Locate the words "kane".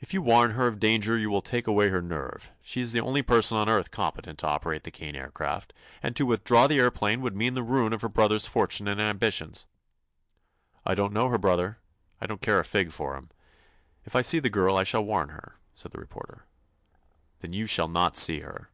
4.90-5.14